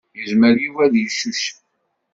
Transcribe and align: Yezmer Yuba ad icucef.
Yezmer 0.17 0.55
Yuba 0.63 0.81
ad 0.85 0.95
icucef. 1.03 1.45